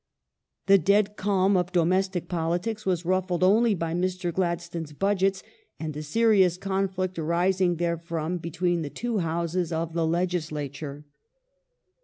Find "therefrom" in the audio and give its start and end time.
7.77-8.39